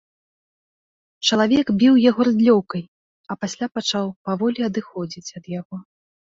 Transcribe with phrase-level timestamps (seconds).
[1.29, 2.83] Чалавек біў яго рыдлёўкай,
[3.29, 5.75] а пасля пачаў паволі адыходзіць ад яго.